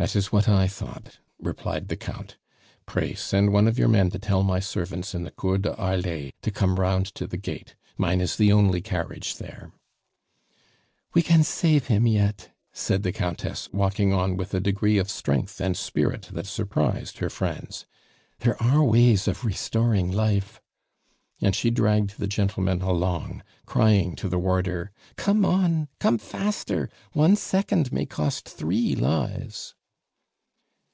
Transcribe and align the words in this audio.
"That 0.00 0.16
is 0.16 0.32
what 0.32 0.48
I 0.48 0.66
thought," 0.66 1.20
replied 1.38 1.86
the 1.86 1.94
Count. 1.94 2.36
"Pray 2.86 3.14
send 3.14 3.52
one 3.52 3.68
of 3.68 3.78
your 3.78 3.86
men 3.86 4.10
to 4.10 4.18
tell 4.18 4.42
my 4.42 4.58
servants 4.58 5.14
in 5.14 5.22
the 5.22 5.30
Cour 5.30 5.58
de 5.58 5.74
Harlay 5.74 6.32
to 6.42 6.50
come 6.50 6.80
round 6.80 7.06
to 7.14 7.24
the 7.28 7.36
gate. 7.36 7.76
Mine 7.96 8.20
is 8.20 8.34
the 8.34 8.50
only 8.50 8.80
carriage 8.80 9.36
there." 9.36 9.70
"We 11.14 11.22
can 11.22 11.44
save 11.44 11.86
him 11.86 12.04
yet," 12.08 12.50
said 12.72 13.04
the 13.04 13.12
Countess, 13.12 13.68
walking 13.72 14.12
on 14.12 14.36
with 14.36 14.52
a 14.54 14.58
degree 14.58 14.98
of 14.98 15.08
strength 15.08 15.60
and 15.60 15.76
spirit 15.76 16.30
that 16.32 16.48
surprised 16.48 17.18
her 17.18 17.30
friends. 17.30 17.86
"There 18.40 18.60
are 18.60 18.82
ways 18.82 19.28
of 19.28 19.44
restoring 19.44 20.10
life" 20.10 20.60
And 21.40 21.54
she 21.54 21.70
dragged 21.70 22.18
the 22.18 22.26
gentlemen 22.26 22.82
along, 22.82 23.44
crying 23.66 24.16
to 24.16 24.28
the 24.28 24.40
warder: 24.40 24.90
"Come 25.14 25.44
on, 25.44 25.86
come 26.00 26.18
faster 26.18 26.90
one 27.12 27.36
second 27.36 27.92
may 27.92 28.04
cost 28.04 28.48
three 28.48 28.96
lives!" 28.96 29.76